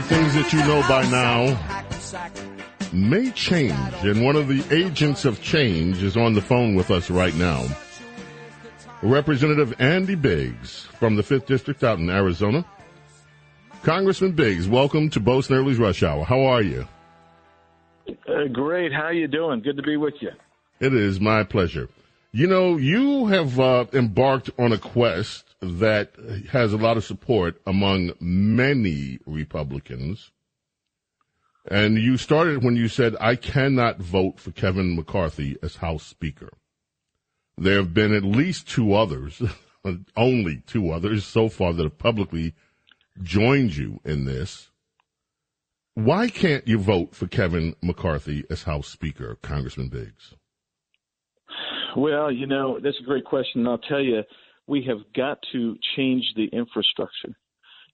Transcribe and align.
the 0.00 0.04
things 0.04 0.34
that 0.34 0.52
you 0.52 0.60
know 0.60 0.80
by 0.88 1.04
now 1.10 1.82
may 2.92 3.32
change, 3.32 3.74
and 4.04 4.24
one 4.24 4.36
of 4.36 4.46
the 4.46 4.62
agents 4.72 5.24
of 5.24 5.42
change 5.42 6.04
is 6.04 6.16
on 6.16 6.34
the 6.34 6.40
phone 6.40 6.76
with 6.76 6.92
us 6.92 7.10
right 7.10 7.34
now. 7.34 7.66
Representative 9.02 9.74
Andy 9.80 10.14
Biggs 10.14 10.82
from 11.00 11.16
the 11.16 11.22
5th 11.22 11.46
District 11.46 11.82
out 11.82 11.98
in 11.98 12.08
Arizona. 12.10 12.64
Congressman 13.82 14.32
Biggs, 14.32 14.68
welcome 14.68 15.10
to 15.10 15.18
Bo 15.18 15.40
Snerdley's 15.40 15.78
Rush 15.78 16.04
Hour. 16.04 16.24
How 16.24 16.42
are 16.42 16.62
you? 16.62 16.86
Uh, 18.08 18.44
great. 18.52 18.92
How 18.92 19.08
you 19.08 19.26
doing? 19.26 19.62
Good 19.62 19.78
to 19.78 19.82
be 19.82 19.96
with 19.96 20.14
you. 20.20 20.30
It 20.78 20.94
is 20.94 21.18
my 21.18 21.42
pleasure. 21.42 21.88
You 22.30 22.46
know, 22.46 22.76
you 22.76 23.26
have 23.26 23.58
uh, 23.58 23.86
embarked 23.92 24.50
on 24.60 24.70
a 24.70 24.78
quest 24.78 25.47
that 25.60 26.12
has 26.50 26.72
a 26.72 26.76
lot 26.76 26.96
of 26.96 27.04
support 27.04 27.60
among 27.66 28.12
many 28.20 29.18
Republicans. 29.26 30.30
And 31.70 31.98
you 31.98 32.16
started 32.16 32.62
when 32.62 32.76
you 32.76 32.88
said, 32.88 33.16
I 33.20 33.36
cannot 33.36 33.98
vote 33.98 34.38
for 34.38 34.52
Kevin 34.52 34.96
McCarthy 34.96 35.56
as 35.62 35.76
House 35.76 36.04
Speaker. 36.04 36.50
There 37.58 37.76
have 37.76 37.92
been 37.92 38.14
at 38.14 38.22
least 38.22 38.68
two 38.68 38.94
others, 38.94 39.42
only 40.16 40.62
two 40.66 40.90
others 40.90 41.24
so 41.24 41.48
far 41.48 41.72
that 41.72 41.82
have 41.82 41.98
publicly 41.98 42.54
joined 43.22 43.76
you 43.76 44.00
in 44.04 44.24
this. 44.24 44.70
Why 45.94 46.28
can't 46.28 46.66
you 46.68 46.78
vote 46.78 47.14
for 47.14 47.26
Kevin 47.26 47.74
McCarthy 47.82 48.44
as 48.48 48.62
House 48.62 48.86
Speaker, 48.86 49.36
Congressman 49.42 49.88
Biggs? 49.88 50.34
Well, 51.96 52.30
you 52.30 52.46
know, 52.46 52.78
that's 52.80 53.00
a 53.00 53.04
great 53.04 53.24
question. 53.24 53.62
And 53.62 53.68
I'll 53.68 53.78
tell 53.78 54.00
you, 54.00 54.22
we 54.68 54.82
have 54.84 54.98
got 55.16 55.38
to 55.52 55.76
change 55.96 56.24
the 56.36 56.46
infrastructure. 56.46 57.34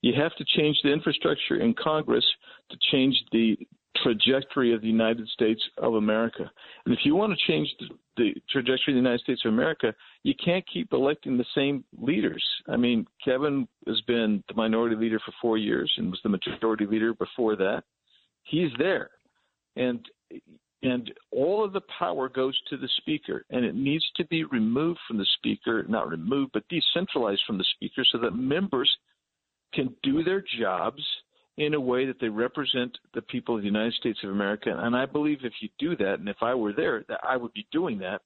You 0.03 0.13
have 0.21 0.35
to 0.37 0.45
change 0.57 0.77
the 0.83 0.93
infrastructure 0.93 1.57
in 1.57 1.75
Congress 1.75 2.25
to 2.71 2.77
change 2.91 3.17
the 3.33 3.57
trajectory 4.03 4.75
of 4.75 4.81
the 4.81 4.89
United 4.89 5.27
States 5.29 5.63
of 5.79 5.95
America. 5.95 6.51
And 6.85 6.95
if 6.95 7.01
you 7.05 7.15
want 7.15 7.33
to 7.33 7.53
change 7.53 7.73
the, 7.79 7.87
the, 8.17 8.35
trajectory 8.51 8.93
of 8.93 8.97
the 8.97 9.09
United 9.09 9.21
States 9.21 9.43
of 9.45 9.53
America, 9.53 9.95
you 10.25 10.35
can't 10.45 10.65
keep 10.71 10.93
electing 10.93 11.39
the 11.39 11.45
same 11.55 11.85
leaders. 11.97 12.45
I 12.69 12.77
mean, 12.77 13.07
Kevin 13.25 13.69
has 13.87 14.01
been 14.03 14.43
the 14.49 14.55
minority 14.55 14.97
leader 14.97 15.21
for 15.25 15.33
four 15.41 15.59
years 15.59 15.93
and 15.97 16.11
was 16.11 16.21
the 16.23 16.29
majority 16.29 16.87
leader 16.87 17.15
before 17.15 17.57
that. 17.57 17.85
He's 18.43 18.71
there. 18.79 19.11
And 19.77 20.05
and 20.85 21.13
all 21.33 21.65
of 21.65 21.73
the 21.73 21.81
power 21.99 22.29
goes 22.29 22.59
to 22.69 22.77
the 22.77 22.89
speaker 22.99 23.45
and 23.51 23.65
it 23.65 23.75
needs 23.75 24.05
to 24.17 24.25
be 24.27 24.45
removed 24.45 25.01
from 25.09 25.19
the 25.19 25.27
speaker 25.39 25.85
not 25.89 26.09
removed 26.09 26.53
but 26.53 26.63
decentralized 26.69 27.43
from 27.47 27.59
the 27.59 27.65
speaker 27.75 28.05
so 28.13 28.19
that 28.19 28.37
members 28.37 28.91
can 29.73 29.95
do 30.03 30.23
their 30.23 30.45
jobs 30.61 31.03
in 31.57 31.75
a 31.75 31.81
way 31.81 32.05
that 32.07 32.21
they 32.21 32.29
represent 32.29 32.97
the 33.15 33.23
people 33.23 33.57
of 33.57 33.63
the 33.63 33.67
United 33.67 33.95
States 33.95 34.19
of 34.25 34.31
America. 34.31 34.75
And 34.77 34.97
I 34.97 35.07
believe 35.07 35.39
if 35.43 35.53
you 35.61 35.69
do 35.79 35.97
that 35.97 36.19
and 36.19 36.29
if 36.29 36.37
I 36.43 36.55
were 36.55 36.73
there 36.73 37.05
that 37.09 37.21
I 37.27 37.37
would 37.37 37.53
be 37.53 37.67
doing 37.73 37.99
that. 37.99 38.23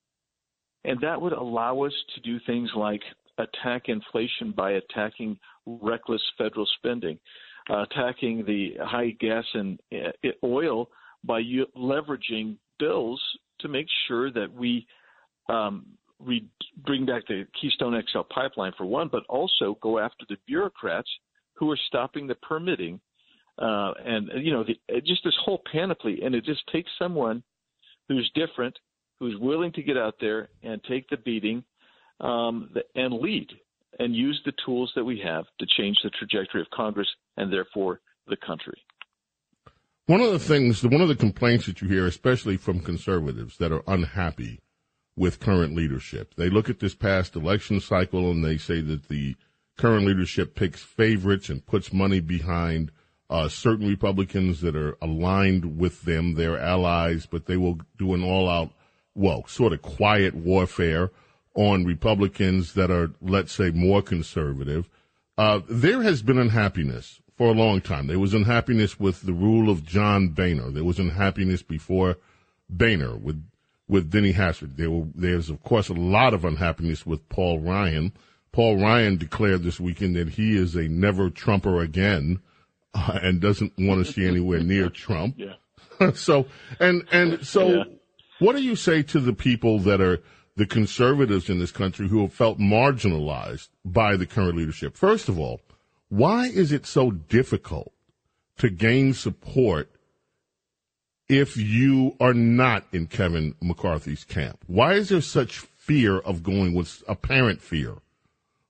And 0.84 0.98
that 1.00 1.20
would 1.20 1.32
allow 1.32 1.82
us 1.82 1.92
to 2.14 2.20
do 2.20 2.38
things 2.46 2.70
like 2.74 3.02
attack 3.36 3.88
inflation 3.88 4.52
by 4.56 4.72
attacking 4.72 5.38
reckless 5.66 6.22
federal 6.38 6.66
spending 6.78 7.18
uh, 7.70 7.82
attacking 7.82 8.44
the 8.46 8.74
high 8.80 9.10
gas 9.20 9.44
and 9.52 9.78
uh, 9.92 10.28
oil 10.42 10.88
by 11.24 11.38
u- 11.40 11.66
leveraging 11.76 12.56
bills 12.78 13.20
to 13.60 13.68
make 13.68 13.86
sure 14.06 14.30
that 14.30 14.52
we 14.52 14.86
um, 15.48 15.86
we 16.20 16.46
bring 16.84 17.06
back 17.06 17.26
the 17.28 17.46
Keystone 17.60 18.00
XL 18.12 18.20
pipeline 18.30 18.72
for 18.76 18.84
one, 18.84 19.08
but 19.10 19.22
also 19.28 19.78
go 19.80 19.98
after 19.98 20.24
the 20.28 20.36
bureaucrats 20.46 21.08
who 21.54 21.70
are 21.70 21.78
stopping 21.86 22.26
the 22.26 22.34
permitting, 22.36 23.00
uh, 23.58 23.92
and 24.04 24.30
you 24.36 24.52
know, 24.52 24.64
the, 24.64 25.00
just 25.02 25.22
this 25.24 25.36
whole 25.44 25.62
panoply. 25.72 26.20
And 26.22 26.34
it 26.34 26.44
just 26.44 26.62
takes 26.72 26.90
someone 26.98 27.42
who's 28.08 28.30
different, 28.34 28.76
who's 29.20 29.38
willing 29.38 29.72
to 29.72 29.82
get 29.82 29.96
out 29.96 30.16
there 30.20 30.48
and 30.62 30.82
take 30.84 31.08
the 31.08 31.16
beating, 31.18 31.62
um, 32.20 32.70
and 32.94 33.14
lead, 33.14 33.48
and 33.98 34.14
use 34.14 34.40
the 34.44 34.52
tools 34.64 34.92
that 34.96 35.04
we 35.04 35.20
have 35.20 35.44
to 35.60 35.66
change 35.76 35.96
the 36.02 36.10
trajectory 36.10 36.60
of 36.60 36.70
Congress 36.70 37.08
and 37.36 37.52
therefore 37.52 38.00
the 38.26 38.36
country. 38.36 38.80
One 40.08 40.22
of 40.22 40.32
the 40.32 40.38
things, 40.38 40.82
one 40.82 41.02
of 41.02 41.08
the 41.08 41.14
complaints 41.14 41.66
that 41.66 41.82
you 41.82 41.88
hear, 41.88 42.06
especially 42.06 42.56
from 42.56 42.80
conservatives 42.80 43.58
that 43.58 43.72
are 43.72 43.82
unhappy 43.86 44.58
with 45.14 45.38
current 45.38 45.76
leadership, 45.76 46.34
they 46.34 46.48
look 46.48 46.70
at 46.70 46.80
this 46.80 46.94
past 46.94 47.36
election 47.36 47.78
cycle 47.78 48.30
and 48.30 48.42
they 48.42 48.56
say 48.56 48.80
that 48.80 49.10
the 49.10 49.36
current 49.76 50.06
leadership 50.06 50.54
picks 50.54 50.82
favorites 50.82 51.50
and 51.50 51.66
puts 51.66 51.92
money 51.92 52.20
behind 52.20 52.90
uh, 53.28 53.50
certain 53.50 53.86
Republicans 53.86 54.62
that 54.62 54.74
are 54.74 54.96
aligned 55.02 55.78
with 55.78 56.00
them, 56.04 56.36
their 56.36 56.58
allies, 56.58 57.26
but 57.26 57.44
they 57.44 57.58
will 57.58 57.78
do 57.98 58.14
an 58.14 58.24
all 58.24 58.48
out, 58.48 58.70
well, 59.14 59.46
sort 59.46 59.74
of 59.74 59.82
quiet 59.82 60.34
warfare 60.34 61.10
on 61.52 61.84
Republicans 61.84 62.72
that 62.72 62.90
are, 62.90 63.10
let's 63.20 63.52
say, 63.52 63.70
more 63.72 64.00
conservative. 64.00 64.88
Uh, 65.36 65.60
there 65.68 66.00
has 66.00 66.22
been 66.22 66.38
unhappiness 66.38 67.20
for 67.38 67.46
a 67.46 67.52
long 67.52 67.80
time. 67.80 68.08
There 68.08 68.18
was 68.18 68.34
unhappiness 68.34 68.98
with 68.98 69.22
the 69.22 69.32
rule 69.32 69.70
of 69.70 69.84
John 69.84 70.30
Boehner. 70.30 70.72
There 70.72 70.84
was 70.84 70.98
unhappiness 70.98 71.62
before 71.62 72.16
Boehner 72.68 73.16
with 73.16 73.42
with 73.88 74.10
Denny 74.10 74.34
Hastert. 74.34 74.76
There 74.76 74.90
were, 74.90 75.06
there's 75.14 75.48
of 75.48 75.62
course 75.62 75.88
a 75.88 75.94
lot 75.94 76.34
of 76.34 76.44
unhappiness 76.44 77.06
with 77.06 77.26
Paul 77.28 77.60
Ryan. 77.60 78.12
Paul 78.50 78.78
Ryan 78.78 79.16
declared 79.16 79.62
this 79.62 79.78
weekend 79.78 80.16
that 80.16 80.30
he 80.30 80.56
is 80.56 80.74
a 80.74 80.88
never 80.88 81.30
Trumper 81.30 81.80
again, 81.80 82.40
uh, 82.92 83.20
and 83.22 83.40
doesn't 83.40 83.72
want 83.78 84.04
to 84.04 84.12
see 84.12 84.26
anywhere 84.26 84.60
near 84.60 84.88
Trump. 84.90 85.36
Yeah. 85.38 86.10
so 86.14 86.46
and 86.80 87.06
and 87.12 87.46
so, 87.46 87.68
yeah. 87.68 87.84
what 88.40 88.56
do 88.56 88.62
you 88.62 88.74
say 88.74 89.02
to 89.02 89.20
the 89.20 89.32
people 89.32 89.78
that 89.80 90.00
are 90.00 90.20
the 90.56 90.66
conservatives 90.66 91.48
in 91.48 91.60
this 91.60 91.70
country 91.70 92.08
who 92.08 92.22
have 92.22 92.32
felt 92.32 92.58
marginalized 92.58 93.68
by 93.84 94.16
the 94.16 94.26
current 94.26 94.56
leadership? 94.56 94.96
First 94.96 95.28
of 95.28 95.38
all, 95.38 95.60
why 96.08 96.46
is 96.46 96.72
it 96.72 96.86
so 96.86 97.10
difficult 97.10 97.92
to 98.58 98.70
gain 98.70 99.14
support 99.14 99.90
if 101.28 101.56
you 101.56 102.16
are 102.20 102.34
not 102.34 102.84
in 102.92 103.06
Kevin 103.06 103.54
McCarthy's 103.60 104.24
camp? 104.24 104.64
Why 104.66 104.94
is 104.94 105.10
there 105.10 105.20
such 105.20 105.58
fear 105.58 106.18
of 106.18 106.42
going 106.42 106.74
with 106.74 107.02
apparent 107.06 107.60
fear 107.60 107.96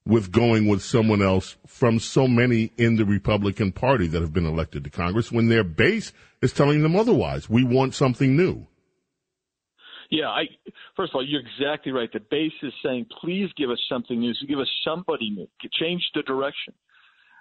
with 0.04 0.32
going 0.32 0.66
with 0.66 0.82
someone 0.82 1.20
else 1.20 1.56
from 1.66 1.98
so 1.98 2.26
many 2.26 2.72
in 2.78 2.96
the 2.96 3.04
Republican 3.04 3.70
Party 3.70 4.06
that 4.06 4.22
have 4.22 4.32
been 4.32 4.46
elected 4.46 4.82
to 4.84 4.90
Congress 4.90 5.30
when 5.30 5.48
their 5.48 5.62
base 5.64 6.12
is 6.40 6.52
telling 6.52 6.82
them 6.82 6.96
otherwise? 6.96 7.48
We 7.48 7.62
want 7.62 7.94
something 7.94 8.36
new. 8.36 8.66
Yeah, 10.10 10.28
I 10.28 10.44
first 10.96 11.12
of 11.12 11.16
all, 11.16 11.26
you're 11.26 11.42
exactly 11.42 11.92
right. 11.92 12.10
The 12.10 12.20
base 12.20 12.52
is 12.62 12.72
saying, 12.82 13.06
please 13.20 13.50
give 13.58 13.70
us 13.70 13.78
something 13.90 14.18
new. 14.18 14.32
So 14.34 14.46
give 14.46 14.58
us 14.58 14.70
somebody 14.82 15.30
new. 15.30 15.46
Change 15.72 16.02
the 16.14 16.22
direction. 16.22 16.72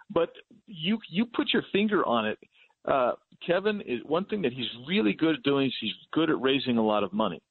But 0.09 0.29
you 0.65 0.99
you 1.09 1.25
put 1.25 1.47
your 1.53 1.63
finger 1.71 2.05
on 2.05 2.27
it. 2.27 2.37
Uh, 2.85 3.13
Kevin 3.45 3.81
is 3.81 3.99
one 4.05 4.25
thing 4.25 4.41
that 4.43 4.53
he's 4.53 4.67
really 4.87 5.13
good 5.13 5.35
at 5.35 5.43
doing 5.43 5.67
is 5.67 5.73
he's 5.79 5.91
good 6.11 6.29
at 6.29 6.41
raising 6.41 6.77
a 6.77 6.85
lot 6.85 7.03
of 7.03 7.13
money, 7.13 7.41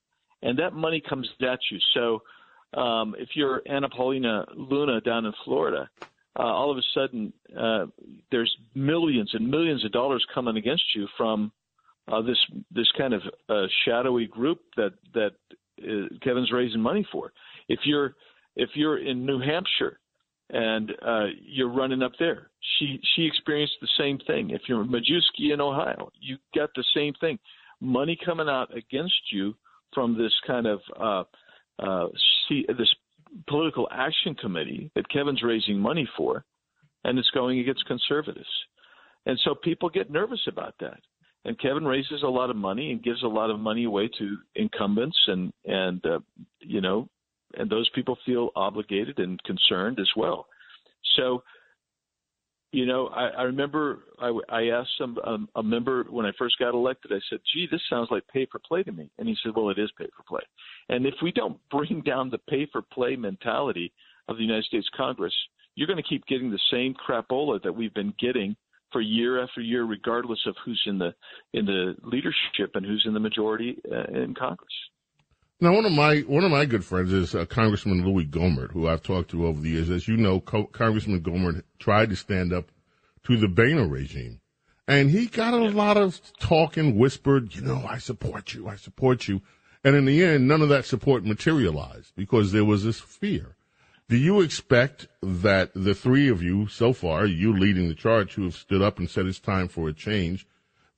and 0.43 0.59
that 0.59 0.73
money 0.73 1.03
comes 1.07 1.29
at 1.43 1.59
you. 1.71 1.79
So 1.95 2.81
um, 2.81 3.15
if 3.19 3.31
you're 3.35 3.63
Anna 3.67 3.89
Paulina 3.89 4.47
Luna 4.57 5.01
down 5.01 5.27
in 5.27 5.33
Florida, 5.45 5.89
uh, 6.39 6.43
all 6.43 6.71
of 6.71 6.79
a 6.79 6.83
sudden 6.95 7.33
uh, 7.59 7.87
there's 8.31 8.55
millions 8.75 9.31
and 9.35 9.49
millions 9.51 9.85
of 9.85 9.93
dollars 9.93 10.25
coming 10.35 10.57
against 10.57 10.85
you 10.95 11.07
from 11.17 11.53
uh, 12.09 12.23
this 12.23 12.39
this 12.71 12.91
kind 12.97 13.15
of 13.15 13.23
uh, 13.49 13.67
shadowy 13.85 14.27
group 14.27 14.61
that 14.77 14.93
that 15.15 15.33
uh, 15.83 16.09
Kevin's 16.23 16.53
raising 16.53 16.81
money 16.81 17.07
for. 17.11 17.33
If 17.69 17.81
you're 17.85 18.15
if 18.57 18.71
you're 18.75 18.99
in 18.99 19.27
New 19.27 19.41
Hampshire 19.41 19.99
and 20.51 20.93
uh, 21.05 21.27
you're 21.43 21.73
running 21.73 22.03
up 22.03 22.13
there. 22.19 22.51
She 22.79 23.01
she 23.15 23.27
experienced 23.27 23.75
the 23.81 23.89
same 23.99 24.19
thing. 24.27 24.51
If 24.51 24.63
you're 24.69 24.85
Majewski 24.85 25.53
in 25.53 25.61
Ohio, 25.61 26.11
you 26.21 26.37
got 26.55 26.71
the 26.75 26.85
same 26.95 27.15
thing. 27.21 27.39
Money 27.81 28.19
coming 28.25 28.49
out 28.49 28.77
against 28.77 29.33
you 29.33 29.55
from 29.93 30.17
this 30.17 30.33
kind 30.47 30.67
of 30.67 30.81
uh, 30.99 31.25
uh, 31.79 32.09
see, 32.49 32.65
this 32.79 32.93
political 33.49 33.89
action 33.91 34.35
committee 34.35 34.91
that 34.95 35.09
Kevin's 35.09 35.43
raising 35.43 35.79
money 35.79 36.09
for, 36.17 36.45
and 37.05 37.19
it's 37.19 37.31
going 37.31 37.59
against 37.59 37.85
conservatives. 37.87 38.47
And 39.27 39.39
so 39.45 39.55
people 39.55 39.89
get 39.89 40.11
nervous 40.11 40.41
about 40.47 40.75
that. 40.81 41.01
And 41.45 41.59
Kevin 41.61 41.85
raises 41.85 42.23
a 42.23 42.29
lot 42.29 42.51
of 42.51 42.57
money 42.57 42.91
and 42.91 43.03
gives 43.03 43.23
a 43.23 43.29
lot 43.29 43.51
of 43.51 43.61
money 43.61 43.85
away 43.85 44.09
to 44.19 44.37
incumbents 44.55 45.17
and 45.29 45.53
and 45.65 46.05
uh, 46.05 46.19
you 46.61 46.81
know 46.81 47.09
and 47.57 47.71
those 47.71 47.89
people 47.91 48.19
feel 48.25 48.51
obligated 48.57 49.19
and 49.19 49.43
concerned 49.45 49.99
as 50.01 50.09
well. 50.17 50.47
So, 51.17 51.43
you 52.73 52.85
know, 52.85 53.09
I, 53.09 53.29
I 53.29 53.43
remember 53.43 54.01
I, 54.19 54.39
I 54.49 54.63
asked 54.69 54.91
some 54.99 55.19
um, 55.25 55.49
a 55.57 55.63
member 55.63 56.05
when 56.11 56.27
I 56.27 56.33
first 56.39 56.59
got 56.59 56.75
elected. 56.75 57.13
I 57.13 57.21
said, 57.31 57.41
"Gee, 57.53 57.69
this 57.71 57.81
sounds 57.89 58.09
like 58.11 58.27
pay 58.29 58.47
for 58.51 58.61
play 58.67 58.83
to 58.83 58.93
me," 58.93 59.11
and 59.19 59.29
he 59.29 59.37
said, 59.43 59.53
"Well, 59.55 59.71
it 59.71 59.79
is 59.79 59.91
pay 59.99 60.07
for 60.17 60.23
play." 60.29 60.43
And 60.89 61.07
if 61.07 61.15
we 61.23 61.33
don't 61.33 61.59
bring 61.71 62.03
down 62.05 62.31
the 62.31 62.39
pay 62.39 62.67
for 62.71 62.83
play 62.83 63.17
mentality 63.17 63.93
of 64.29 64.37
the 64.37 64.43
United 64.43 64.65
States 64.65 64.89
Congress, 64.97 65.35
you're 65.75 65.87
going 65.87 66.03
to 66.03 66.09
keep 66.09 66.27
getting 66.27 66.51
the 66.51 66.59
same 66.71 66.95
crapola 66.95 67.63
that 67.63 67.75
we've 67.75 67.95
been 67.95 68.15
getting 68.19 68.57
for 68.93 69.01
year 69.01 69.43
after 69.43 69.61
year, 69.61 69.85
regardless 69.85 70.41
of 70.47 70.55
who's 70.65 70.83
in 70.87 70.99
the 70.99 71.15
in 71.55 71.65
the 71.65 71.95
leadership 72.03 72.75
and 72.75 72.85
who's 72.85 73.05
in 73.07 73.15
the 73.15 73.21
majority 73.21 73.79
uh, 73.91 74.05
in 74.13 74.35
Congress. 74.35 74.73
Now, 75.59 75.75
one 75.75 75.87
of 75.87 75.93
my 75.93 76.19
one 76.21 76.45
of 76.45 76.51
my 76.51 76.67
good 76.67 76.85
friends 76.85 77.15
is 77.15 77.35
uh, 77.35 77.47
Congressman 77.47 78.05
Louis 78.05 78.27
Gohmert, 78.27 78.73
who 78.73 78.87
I've 78.87 79.03
talked 79.03 79.31
to 79.31 79.47
over 79.47 79.59
the 79.59 79.71
years. 79.71 79.89
As 79.89 80.07
you 80.07 80.19
know, 80.19 80.39
Co- 80.39 80.67
Congressman 80.67 81.23
Gohmert 81.23 81.63
tried 81.79 82.11
to 82.11 82.17
stand 82.17 82.53
up 82.53 82.71
to 83.25 83.39
the 83.39 83.49
Boehner 83.49 83.89
regime, 83.89 84.41
and 84.87 85.11
he 85.11 85.27
got 85.27 85.55
a 85.55 85.57
lot 85.57 85.97
of 85.97 86.21
talk 86.39 86.77
and 86.77 86.95
whispered, 86.95 87.55
"You 87.55 87.63
know, 87.63 87.87
I 87.89 87.97
support 87.97 88.53
you, 88.53 88.69
I 88.69 88.77
support 88.77 89.29
you," 89.29 89.41
and 89.83 89.97
in 89.97 90.05
the 90.05 90.23
end, 90.23 90.47
none 90.47 90.61
of 90.61 90.69
that 90.69 90.85
support 90.85 91.25
materialized 91.25 92.13
because 92.17 92.53
there 92.53 92.67
was 92.67 92.85
this 92.85 93.01
fear. 93.01 93.57
Do 94.11 94.19
you 94.19 94.43
expect 94.43 95.09
that 95.23 95.71
the 95.75 95.95
three 95.95 96.29
of 96.29 96.43
you 96.43 96.67
so 96.67 96.93
far, 96.93 97.25
you 97.25 97.57
leading 97.57 97.89
the 97.89 97.95
charge, 97.95 98.35
who 98.35 98.45
have 98.45 98.57
stood 98.57 98.83
up 98.83 98.99
and 98.99 99.09
said 99.09 99.25
it's 99.25 99.41
time 99.41 99.69
for 99.69 99.89
a 99.89 99.95
change, 99.95 100.47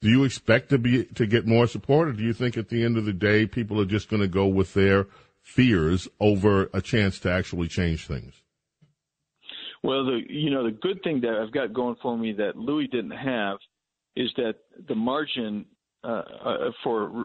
do 0.00 0.08
you 0.08 0.24
expect 0.24 0.70
to 0.70 0.78
be 0.78 1.04
to 1.04 1.26
get 1.26 1.46
more 1.46 1.66
support, 1.66 2.08
or 2.08 2.12
do 2.12 2.22
you 2.22 2.32
think 2.32 2.56
at 2.56 2.68
the 2.68 2.84
end 2.84 2.96
of 2.96 3.04
the 3.04 3.12
day 3.12 3.46
people 3.46 3.80
are 3.80 3.86
just 3.86 4.08
going 4.08 4.22
to 4.22 4.28
go 4.28 4.46
with 4.46 4.74
their 4.74 5.06
fears 5.42 6.06
over 6.20 6.70
a 6.72 6.80
chance 6.80 7.18
to 7.20 7.30
actually 7.30 7.68
change 7.68 8.06
things? 8.06 8.34
Well, 9.82 10.04
the 10.04 10.20
you 10.28 10.50
know 10.50 10.64
the 10.64 10.72
good 10.72 11.02
thing 11.02 11.20
that 11.22 11.34
I've 11.34 11.52
got 11.52 11.72
going 11.72 11.96
for 12.02 12.16
me 12.16 12.32
that 12.34 12.56
Louis 12.56 12.86
didn't 12.88 13.12
have 13.12 13.58
is 14.16 14.30
that 14.36 14.56
the 14.88 14.94
margin 14.94 15.64
uh, 16.04 16.22
uh, 16.44 16.70
for 16.82 17.24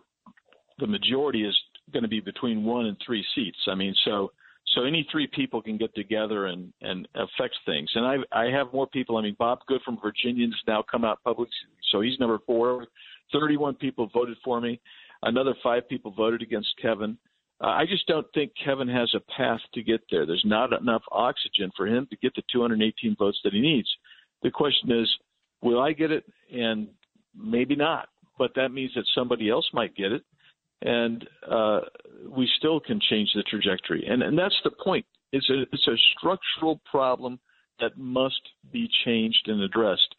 the 0.80 0.88
majority 0.88 1.44
is 1.44 1.56
going 1.92 2.04
to 2.04 2.10
be 2.10 2.20
between 2.20 2.64
one 2.64 2.86
and 2.86 2.98
three 3.06 3.24
seats. 3.36 3.58
I 3.68 3.76
mean, 3.76 3.94
so 4.06 4.32
so 4.74 4.84
any 4.84 5.08
three 5.12 5.28
people 5.28 5.62
can 5.62 5.78
get 5.78 5.94
together 5.96 6.48
and 6.48 6.74
and 6.82 7.08
affect 7.16 7.56
things. 7.66 7.90
And 7.96 8.06
I 8.06 8.18
I 8.32 8.46
have 8.46 8.74
more 8.74 8.88
people. 8.88 9.18
I 9.18 9.22
mean, 9.22 9.36
Bob 9.38 9.60
Good 9.68 9.82
from 9.84 10.00
Virginia 10.02 10.46
has 10.46 10.54
now 10.68 10.84
come 10.90 11.06
out 11.06 11.20
public, 11.24 11.50
so 11.92 12.02
he's 12.02 12.20
number 12.20 12.40
four. 12.46 12.88
Thirty-one 13.32 13.76
people 13.76 14.10
voted 14.14 14.38
for 14.44 14.62
me. 14.62 14.80
Another 15.22 15.54
five 15.64 15.88
people 15.88 16.12
voted 16.12 16.42
against 16.42 16.70
Kevin. 16.82 17.18
Uh, 17.62 17.68
I 17.68 17.86
just 17.86 18.08
don't 18.08 18.28
think 18.34 18.52
Kevin 18.64 18.90
has 18.90 19.14
a 19.16 19.22
path 19.38 19.62
to 19.74 19.84
get 19.84 20.02
there. 20.12 20.26
There's 20.26 20.44
not 20.46 20.74
enough 20.74 21.04
oxygen 21.12 21.72
for 21.78 21.88
him 21.88 22.08
to 22.10 22.18
get 22.18 22.36
the 22.36 22.44
218 22.52 23.16
votes 23.18 23.40
that 23.44 23.54
he 23.54 23.62
needs. 23.62 23.88
The 24.42 24.52
question 24.52 24.92
is, 24.92 25.10
will 25.62 25.82
I 25.82 25.94
get 25.94 26.12
it? 26.12 26.26
And 26.54 26.90
maybe 27.34 27.76
not. 27.76 28.10
But 28.38 28.52
that 28.56 28.70
means 28.70 28.92
that 28.96 29.06
somebody 29.16 29.50
else 29.50 29.66
might 29.72 29.96
get 29.96 30.12
it 30.12 30.24
and 30.84 31.28
uh, 31.50 31.80
we 32.30 32.48
still 32.58 32.80
can 32.80 33.00
change 33.10 33.32
the 33.34 33.44
trajectory. 33.44 34.06
And 34.08 34.22
and 34.22 34.38
that's 34.38 34.60
the 34.64 34.72
point. 34.84 35.06
It's 35.32 35.50
a 35.50 35.64
it's 35.72 35.88
a 35.88 35.96
structural 36.18 36.80
problem 36.90 37.40
that 37.80 37.98
must 37.98 38.42
be 38.72 38.88
changed 39.06 39.48
and 39.48 39.62
addressed. 39.62 40.16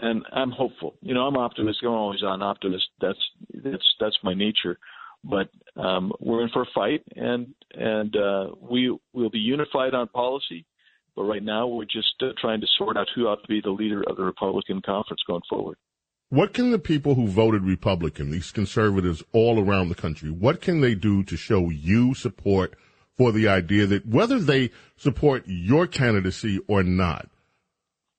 And 0.00 0.24
I'm 0.32 0.50
hopeful. 0.50 0.94
You 1.00 1.14
know, 1.14 1.22
I'm 1.22 1.36
optimistic. 1.36 1.84
I'm 1.84 1.92
always 1.92 2.20
an 2.22 2.42
optimist. 2.42 2.84
That's 3.00 3.18
that's 3.64 3.94
that's 4.00 4.18
my 4.22 4.34
nature. 4.34 4.78
But 5.24 5.48
um, 5.76 6.12
we're 6.20 6.42
in 6.42 6.50
for 6.50 6.62
a 6.62 6.66
fight, 6.74 7.02
and 7.16 7.48
and 7.74 8.14
uh, 8.16 8.46
we 8.60 8.96
will 9.12 9.30
be 9.30 9.38
unified 9.38 9.94
on 9.94 10.08
policy. 10.08 10.64
But 11.16 11.24
right 11.24 11.42
now, 11.42 11.66
we're 11.66 11.86
just 11.86 12.14
uh, 12.20 12.28
trying 12.38 12.60
to 12.60 12.66
sort 12.78 12.98
out 12.98 13.08
who 13.14 13.26
ought 13.26 13.42
to 13.42 13.48
be 13.48 13.62
the 13.62 13.70
leader 13.70 14.04
of 14.06 14.16
the 14.16 14.22
Republican 14.22 14.82
conference 14.82 15.22
going 15.26 15.42
forward. 15.48 15.78
What 16.28 16.54
can 16.54 16.72
the 16.72 16.80
people 16.80 17.14
who 17.14 17.28
voted 17.28 17.62
Republican, 17.62 18.32
these 18.32 18.50
conservatives 18.50 19.22
all 19.32 19.60
around 19.60 19.88
the 19.88 19.94
country, 19.94 20.28
what 20.28 20.60
can 20.60 20.80
they 20.80 20.96
do 20.96 21.22
to 21.22 21.36
show 21.36 21.70
you 21.70 22.14
support 22.14 22.74
for 23.16 23.30
the 23.30 23.46
idea 23.46 23.86
that 23.86 24.06
whether 24.06 24.40
they 24.40 24.72
support 24.96 25.44
your 25.46 25.86
candidacy 25.86 26.58
or 26.66 26.82
not, 26.82 27.28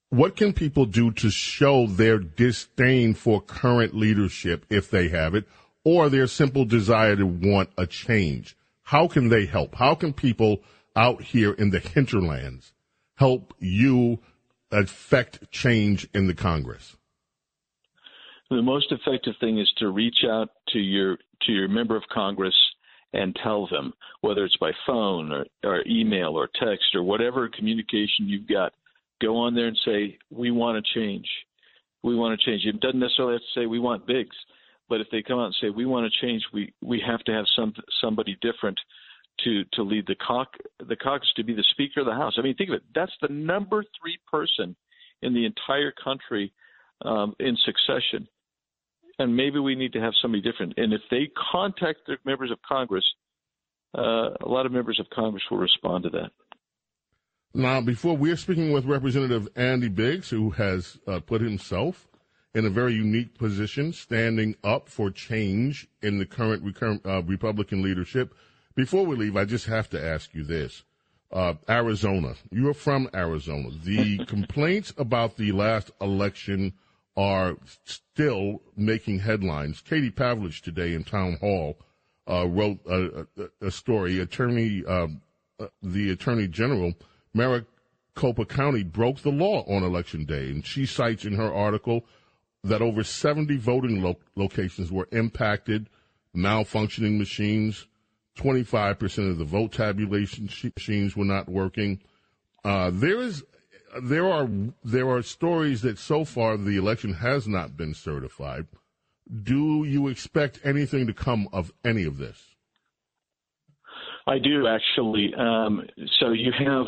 what 0.09 0.37
can 0.37 0.53
people 0.53 0.85
do 0.85 1.11
to 1.11 1.29
show 1.29 1.85
their 1.85 2.17
disdain 2.17 3.13
for 3.13 3.41
current 3.41 3.93
leadership 3.93 4.65
if 4.69 4.89
they 4.89 5.09
have 5.09 5.35
it, 5.35 5.45
or 5.83 6.07
their 6.07 6.27
simple 6.27 6.63
desire 6.63 7.17
to 7.17 7.25
want 7.25 7.69
a 7.77 7.85
change? 7.85 8.55
How 8.83 9.09
can 9.09 9.27
they 9.27 9.45
help? 9.45 9.75
How 9.75 9.95
can 9.95 10.13
people 10.13 10.61
out 10.95 11.21
here 11.21 11.51
in 11.51 11.71
the 11.71 11.79
hinterlands 11.79 12.71
help 13.15 13.53
you 13.59 14.19
affect 14.71 15.51
change 15.51 16.07
in 16.13 16.27
the 16.27 16.33
Congress? 16.33 16.95
The 18.49 18.61
most 18.61 18.91
effective 18.91 19.35
thing 19.39 19.59
is 19.59 19.71
to 19.77 19.89
reach 19.89 20.23
out 20.25 20.49
to 20.69 20.79
your 20.79 21.17
to 21.43 21.51
your 21.51 21.67
member 21.67 21.95
of 21.95 22.03
Congress 22.13 22.55
and 23.13 23.37
tell 23.43 23.67
them, 23.67 23.93
whether 24.21 24.43
it's 24.45 24.57
by 24.57 24.71
phone 24.85 25.31
or, 25.31 25.45
or 25.63 25.83
email 25.87 26.37
or 26.37 26.49
text 26.59 26.95
or 26.95 27.03
whatever 27.03 27.49
communication 27.49 28.27
you've 28.27 28.47
got, 28.47 28.73
go 29.21 29.37
on 29.37 29.53
there 29.53 29.67
and 29.67 29.77
say, 29.85 30.17
We 30.31 30.51
want 30.51 30.83
to 30.83 30.99
change. 30.99 31.27
We 32.03 32.15
want 32.15 32.39
to 32.39 32.45
change. 32.45 32.63
It 32.65 32.79
doesn't 32.79 32.99
necessarily 32.99 33.33
have 33.33 33.41
to 33.41 33.59
say 33.59 33.65
we 33.65 33.79
want 33.79 34.07
Biggs, 34.07 34.35
but 34.87 35.01
if 35.01 35.07
they 35.11 35.21
come 35.21 35.39
out 35.39 35.47
and 35.47 35.55
say 35.59 35.69
we 35.69 35.85
want 35.85 36.11
to 36.11 36.25
change, 36.25 36.41
we 36.53 36.73
we 36.81 37.01
have 37.05 37.23
to 37.25 37.33
have 37.33 37.45
some 37.55 37.73
somebody 38.01 38.37
different 38.41 38.79
to 39.43 39.63
to 39.73 39.83
lead 39.83 40.07
the 40.07 40.15
cauc 40.15 40.47
the 40.87 40.95
caucus 40.95 41.31
to 41.35 41.43
be 41.43 41.53
the 41.53 41.65
Speaker 41.71 41.99
of 41.99 42.05
the 42.05 42.13
House. 42.13 42.35
I 42.37 42.41
mean, 42.43 42.55
think 42.55 42.69
of 42.69 42.75
it. 42.75 42.83
That's 42.95 43.15
the 43.21 43.33
number 43.33 43.83
three 43.99 44.19
person 44.31 44.75
in 45.21 45.33
the 45.33 45.45
entire 45.45 45.91
country 45.91 46.53
um, 47.03 47.35
in 47.39 47.57
succession 47.65 48.27
and 49.19 49.35
maybe 49.35 49.59
we 49.59 49.75
need 49.75 49.93
to 49.93 49.99
have 49.99 50.13
somebody 50.21 50.41
different. 50.41 50.73
And 50.77 50.93
if 50.93 51.01
they 51.09 51.29
contact 51.51 51.99
the 52.07 52.17
members 52.25 52.51
of 52.51 52.59
Congress, 52.67 53.05
uh, 53.97 54.29
a 54.41 54.47
lot 54.47 54.65
of 54.65 54.71
members 54.71 54.99
of 54.99 55.09
Congress 55.09 55.43
will 55.49 55.57
respond 55.57 56.03
to 56.03 56.09
that. 56.11 56.31
Now, 57.53 57.81
before 57.81 58.15
we're 58.15 58.37
speaking 58.37 58.71
with 58.71 58.85
Representative 58.85 59.47
Andy 59.55 59.89
Biggs, 59.89 60.29
who 60.29 60.51
has 60.51 60.97
uh, 61.07 61.19
put 61.19 61.41
himself 61.41 62.07
in 62.53 62.65
a 62.65 62.69
very 62.69 62.93
unique 62.93 63.37
position, 63.37 63.93
standing 63.93 64.55
up 64.63 64.89
for 64.89 65.09
change 65.11 65.87
in 66.01 66.19
the 66.19 66.25
current 66.25 67.01
uh, 67.05 67.21
Republican 67.23 67.81
leadership. 67.81 68.33
Before 68.75 69.05
we 69.05 69.15
leave, 69.15 69.35
I 69.35 69.45
just 69.45 69.65
have 69.65 69.89
to 69.91 70.03
ask 70.03 70.33
you 70.33 70.43
this. 70.43 70.83
Uh, 71.31 71.55
Arizona, 71.69 72.35
you're 72.51 72.73
from 72.73 73.09
Arizona. 73.13 73.69
The 73.83 74.25
complaints 74.27 74.93
about 74.97 75.37
the 75.37 75.51
last 75.51 75.91
election 75.99 76.73
are 77.17 77.57
still 77.83 78.61
making 78.75 79.19
headlines. 79.19 79.81
Katie 79.81 80.11
Pavlich 80.11 80.61
today 80.61 80.93
in 80.93 81.03
Town 81.03 81.37
Hall 81.41 81.77
uh, 82.29 82.47
wrote 82.47 82.79
a, 82.87 83.25
a, 83.37 83.67
a, 83.67 83.71
story. 83.71 84.19
Attorney, 84.19 84.83
uh, 84.87 85.07
uh, 85.59 85.67
the 85.81 86.11
Attorney 86.11 86.47
General, 86.47 86.93
Maricopa 87.33 88.45
County 88.45 88.83
broke 88.83 89.21
the 89.21 89.31
law 89.31 89.63
on 89.63 89.83
election 89.83 90.25
day, 90.25 90.51
and 90.51 90.63
she 90.63 90.85
cites 90.85 91.25
in 91.25 91.33
her 91.33 91.51
article 91.51 92.05
that 92.63 92.83
over 92.83 93.03
70 93.03 93.57
voting 93.57 94.03
lo- 94.03 94.19
locations 94.35 94.91
were 94.91 95.07
impacted, 95.11 95.89
malfunctioning 96.35 97.17
machines. 97.17 97.87
25% 98.37 99.31
of 99.31 99.39
the 99.39 99.43
vote 99.43 99.71
tabulation 99.71 100.47
machines 100.75 101.15
were 101.15 101.25
not 101.25 101.49
working. 101.49 101.99
Uh, 102.63 102.91
there 102.93 103.19
is 103.19 103.43
there 104.01 104.27
are 104.27 104.49
there 104.83 105.09
are 105.09 105.21
stories 105.21 105.81
that 105.81 105.97
so 105.97 106.25
far 106.25 106.57
the 106.57 106.77
election 106.77 107.13
has 107.13 107.47
not 107.47 107.77
been 107.77 107.93
certified. 107.93 108.67
Do 109.43 109.83
you 109.83 110.07
expect 110.07 110.59
anything 110.63 111.07
to 111.07 111.13
come 111.13 111.49
of 111.51 111.71
any 111.83 112.03
of 112.03 112.17
this? 112.17 112.55
I 114.25 114.39
do 114.39 114.67
actually. 114.67 115.33
Um, 115.37 115.85
so 116.19 116.31
you 116.31 116.51
have 116.51 116.85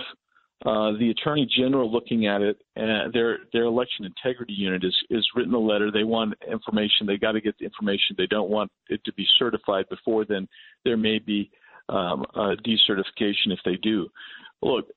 uh, 0.65 0.91
the 0.99 1.09
attorney 1.09 1.47
general 1.57 1.89
looking 1.91 2.27
at 2.27 2.41
it, 2.41 2.57
and 2.75 3.13
their 3.13 3.39
their 3.53 3.63
election 3.63 4.05
integrity 4.05 4.53
unit 4.53 4.83
is 4.83 4.95
is 5.09 5.25
written 5.35 5.53
a 5.53 5.59
letter. 5.59 5.89
They 5.91 6.03
want 6.03 6.33
information. 6.51 7.07
They 7.07 7.17
got 7.17 7.31
to 7.33 7.41
get 7.41 7.57
the 7.57 7.65
information. 7.65 8.15
They 8.17 8.27
don't 8.27 8.49
want 8.49 8.71
it 8.89 9.01
to 9.05 9.13
be 9.13 9.25
certified 9.37 9.85
before 9.89 10.25
then. 10.25 10.47
There 10.83 10.97
may 10.97 11.19
be 11.19 11.49
um, 11.87 12.25
a 12.35 12.55
decertification 12.57 13.51
if 13.51 13.59
they 13.63 13.75
do. 13.81 14.09
Look, 14.61 14.87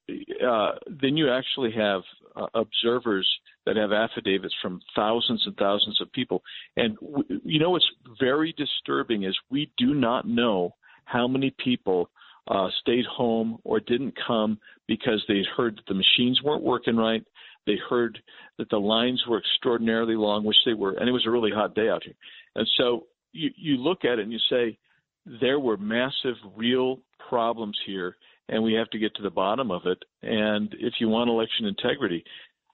uh, 0.44 0.72
then 1.00 1.16
you 1.16 1.30
actually 1.30 1.72
have 1.72 2.02
uh, 2.34 2.46
observers 2.54 3.28
that 3.64 3.76
have 3.76 3.92
affidavits 3.92 4.54
from 4.60 4.80
thousands 4.96 5.42
and 5.46 5.56
thousands 5.56 6.00
of 6.00 6.10
people. 6.12 6.42
And 6.76 6.96
w- 6.96 7.40
you 7.44 7.60
know 7.60 7.70
what's 7.70 7.88
very 8.18 8.54
disturbing 8.56 9.22
is 9.22 9.36
we 9.50 9.70
do 9.78 9.94
not 9.94 10.26
know 10.26 10.74
how 11.04 11.28
many 11.28 11.54
people 11.62 12.10
uh, 12.48 12.68
stayed 12.80 13.04
home 13.06 13.58
or 13.62 13.78
didn't 13.78 14.14
come 14.26 14.58
because 14.88 15.22
they 15.28 15.42
heard 15.56 15.76
that 15.76 15.86
the 15.86 15.94
machines 15.94 16.42
weren't 16.42 16.64
working 16.64 16.96
right. 16.96 17.24
They 17.66 17.76
heard 17.88 18.20
that 18.58 18.68
the 18.70 18.78
lines 18.80 19.22
were 19.28 19.38
extraordinarily 19.38 20.16
long, 20.16 20.44
which 20.44 20.56
they 20.66 20.74
were, 20.74 20.94
and 20.94 21.08
it 21.08 21.12
was 21.12 21.26
a 21.26 21.30
really 21.30 21.52
hot 21.52 21.76
day 21.76 21.88
out 21.88 22.02
here. 22.02 22.16
And 22.56 22.68
so 22.76 23.06
you, 23.32 23.50
you 23.56 23.76
look 23.76 24.04
at 24.04 24.18
it 24.18 24.22
and 24.22 24.32
you 24.32 24.40
say, 24.50 24.76
there 25.40 25.60
were 25.60 25.76
massive, 25.76 26.34
real 26.56 26.98
problems 27.28 27.78
here 27.86 28.16
and 28.52 28.62
we 28.62 28.74
have 28.74 28.90
to 28.90 28.98
get 28.98 29.14
to 29.14 29.22
the 29.22 29.30
bottom 29.30 29.70
of 29.70 29.86
it. 29.86 29.98
And 30.22 30.74
if 30.78 30.94
you 31.00 31.08
want 31.08 31.30
election 31.30 31.64
integrity, 31.64 32.22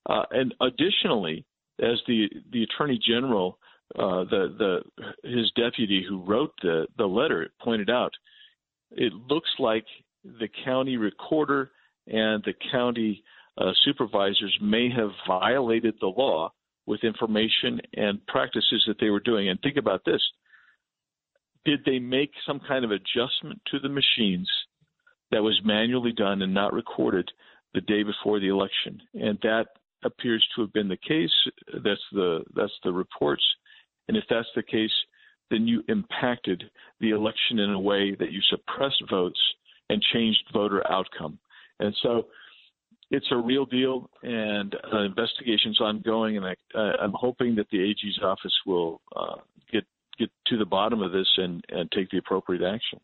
uh, 0.06 0.24
and 0.32 0.52
additionally, 0.60 1.44
as 1.80 1.98
the 2.08 2.28
the 2.52 2.64
attorney 2.64 2.98
general, 3.06 3.58
uh, 3.94 4.24
the 4.24 4.82
the 5.22 5.28
his 5.28 5.50
deputy 5.54 6.04
who 6.06 6.22
wrote 6.24 6.52
the 6.62 6.88
the 6.98 7.06
letter 7.06 7.48
pointed 7.62 7.90
out, 7.90 8.12
it 8.90 9.12
looks 9.28 9.50
like 9.60 9.86
the 10.24 10.48
county 10.64 10.96
recorder 10.96 11.70
and 12.08 12.42
the 12.44 12.54
county 12.72 13.22
uh, 13.56 13.70
supervisors 13.84 14.58
may 14.60 14.90
have 14.90 15.10
violated 15.26 15.94
the 16.00 16.06
law 16.06 16.52
with 16.86 17.04
information 17.04 17.80
and 17.94 18.26
practices 18.26 18.82
that 18.88 18.96
they 18.98 19.10
were 19.10 19.20
doing. 19.20 19.48
And 19.48 19.60
think 19.60 19.76
about 19.76 20.04
this 20.04 20.22
did 21.64 21.80
they 21.84 21.98
make 21.98 22.30
some 22.46 22.60
kind 22.66 22.84
of 22.84 22.90
adjustment 22.90 23.60
to 23.70 23.78
the 23.78 23.90
machines 23.90 24.48
that 25.30 25.42
was 25.42 25.60
manually 25.64 26.12
done 26.12 26.42
and 26.42 26.54
not 26.54 26.72
recorded 26.72 27.30
the 27.74 27.80
day 27.82 28.02
before 28.02 28.40
the 28.40 28.48
election? 28.48 29.00
And 29.14 29.38
that 29.42 29.66
appears 30.04 30.46
to 30.54 30.62
have 30.62 30.72
been 30.72 30.88
the 30.88 30.96
case. 30.96 31.32
That's 31.84 32.00
the 32.12 32.44
that's 32.54 32.72
the 32.84 32.92
reports. 32.92 33.42
And 34.08 34.16
if 34.16 34.24
that's 34.30 34.48
the 34.54 34.62
case, 34.62 34.92
then 35.50 35.66
you 35.66 35.82
impacted 35.88 36.64
the 37.00 37.10
election 37.10 37.58
in 37.58 37.70
a 37.70 37.80
way 37.80 38.14
that 38.14 38.32
you 38.32 38.40
suppressed 38.50 39.02
votes 39.10 39.40
and 39.90 40.02
changed 40.12 40.44
voter 40.52 40.82
outcome. 40.90 41.38
And 41.80 41.94
so 42.02 42.26
it's 43.10 43.28
a 43.30 43.36
real 43.36 43.64
deal, 43.64 44.10
and 44.22 44.74
uh, 44.92 45.00
investigation's 45.00 45.80
ongoing, 45.80 46.36
and 46.36 46.46
I, 46.46 46.54
uh, 46.74 46.92
I'm 47.00 47.14
hoping 47.14 47.54
that 47.56 47.68
the 47.70 47.82
AG's 47.82 48.20
office 48.22 48.52
will 48.66 49.00
uh, 49.16 49.36
get 49.72 49.84
get 50.18 50.30
to 50.48 50.58
the 50.58 50.66
bottom 50.66 51.00
of 51.00 51.12
this 51.12 51.28
and, 51.38 51.64
and 51.70 51.90
take 51.92 52.10
the 52.10 52.18
appropriate 52.18 52.62
action. 52.62 53.00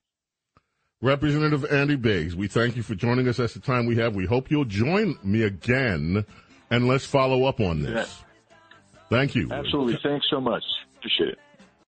Representative 1.04 1.66
Andy 1.70 1.96
Biggs, 1.96 2.34
we 2.34 2.48
thank 2.48 2.76
you 2.76 2.82
for 2.82 2.94
joining 2.94 3.28
us. 3.28 3.36
That's 3.36 3.52
the 3.52 3.60
time 3.60 3.84
we 3.84 3.96
have. 3.96 4.16
We 4.16 4.24
hope 4.24 4.50
you'll 4.50 4.64
join 4.64 5.18
me 5.22 5.42
again, 5.42 6.24
and 6.70 6.88
let's 6.88 7.04
follow 7.04 7.44
up 7.44 7.60
on 7.60 7.82
this. 7.82 8.22
Yeah. 8.50 8.56
Thank 9.10 9.34
you. 9.34 9.52
Absolutely. 9.52 9.98
Thanks 10.02 10.26
so 10.30 10.40
much. 10.40 10.62
Appreciate 10.96 11.28
it. 11.28 11.38